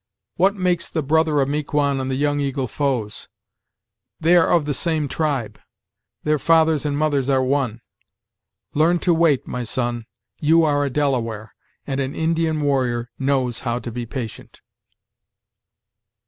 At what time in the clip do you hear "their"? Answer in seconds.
6.23-6.39